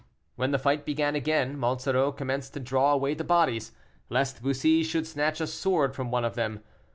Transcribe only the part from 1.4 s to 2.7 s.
Monsoreau commenced to